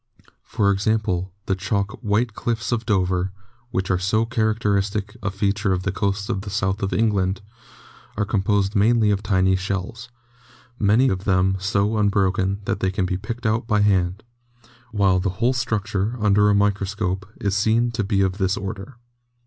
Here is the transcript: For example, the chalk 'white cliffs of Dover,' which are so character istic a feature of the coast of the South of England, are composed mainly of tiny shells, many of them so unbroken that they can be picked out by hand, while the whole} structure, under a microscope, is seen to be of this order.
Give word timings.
For 0.43 0.71
example, 0.71 1.31
the 1.45 1.53
chalk 1.53 1.91
'white 2.01 2.33
cliffs 2.33 2.71
of 2.71 2.87
Dover,' 2.87 3.31
which 3.69 3.91
are 3.91 3.99
so 3.99 4.25
character 4.25 4.73
istic 4.73 5.15
a 5.21 5.29
feature 5.29 5.73
of 5.73 5.83
the 5.83 5.91
coast 5.91 6.27
of 6.27 6.41
the 6.41 6.49
South 6.49 6.81
of 6.81 6.91
England, 6.91 7.41
are 8.17 8.25
composed 8.25 8.75
mainly 8.75 9.11
of 9.11 9.21
tiny 9.21 9.55
shells, 9.55 10.09
many 10.79 11.07
of 11.09 11.25
them 11.25 11.55
so 11.59 11.99
unbroken 11.99 12.61
that 12.65 12.79
they 12.79 12.89
can 12.89 13.05
be 13.05 13.15
picked 13.15 13.45
out 13.45 13.67
by 13.67 13.81
hand, 13.81 14.23
while 14.91 15.19
the 15.19 15.29
whole} 15.37 15.53
structure, 15.53 16.15
under 16.19 16.49
a 16.49 16.55
microscope, 16.55 17.27
is 17.39 17.55
seen 17.55 17.91
to 17.91 18.03
be 18.03 18.21
of 18.21 18.39
this 18.39 18.57
order. 18.57 18.95